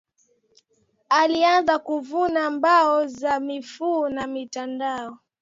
Alianza 1.09 1.79
kuvuna 1.79 2.51
mbao 2.51 3.07
za 3.07 3.39
mifuu 3.39 4.09
na 4.09 4.27
mitondoo 4.27 5.17